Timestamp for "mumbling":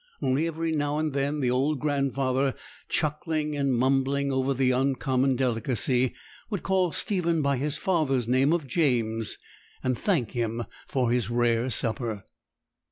3.71-4.31